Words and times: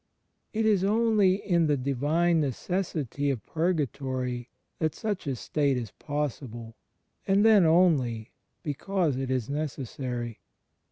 It 0.51 0.65
is 0.65 0.83
only 0.83 1.35
in 1.35 1.67
the 1.67 1.77
"divine 1.77 2.41
necessity" 2.41 3.29
of 3.29 3.45
Purgatory 3.45 4.49
that 4.79 4.95
such 4.95 5.27
a 5.27 5.35
state 5.35 5.77
is 5.77 5.91
possible; 5.91 6.75
and 7.27 7.45
then, 7.45 7.67
only, 7.67 8.31
because 8.63 9.15
it 9.15 9.29
is 9.29 9.47
necessary. 9.47 10.39